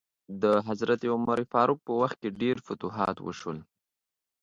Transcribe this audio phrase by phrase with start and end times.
[0.41, 3.57] د حضرت عمر فاروق په وخت کې ډیر فتوحات وشول.